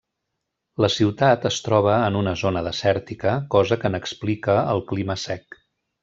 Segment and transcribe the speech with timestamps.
[0.83, 5.61] La ciutat es troba en una zona desèrtica, cosa que n'explica el clima sec.